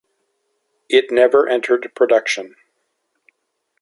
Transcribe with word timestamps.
It 0.89 1.11
never 1.11 1.47
entered 1.47 1.91
production. 1.95 2.55